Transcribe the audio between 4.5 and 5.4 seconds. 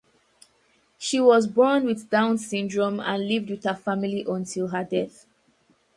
her death.